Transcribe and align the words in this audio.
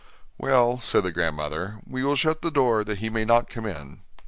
'Well,' 0.35 0.79
said 0.79 1.03
the 1.03 1.11
grandmother, 1.11 1.77
'we 1.85 2.03
will 2.03 2.15
shut 2.15 2.41
the 2.41 2.49
door, 2.49 2.83
that 2.83 2.97
he 2.97 3.11
may 3.11 3.23
not 3.23 3.51
come 3.51 3.67
in. 3.67 4.01